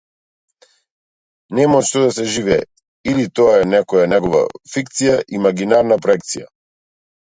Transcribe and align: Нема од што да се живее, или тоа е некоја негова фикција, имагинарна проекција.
Нема 1.59 1.81
од 1.83 1.87
што 1.91 2.01
да 2.05 2.09
се 2.17 2.25
живее, 2.37 2.59
или 3.13 3.29
тоа 3.39 3.55
е 3.61 3.71
некоја 3.77 4.11
негова 4.17 4.43
фикција, 4.75 5.23
имагинарна 5.41 6.05
проекција. 6.05 6.55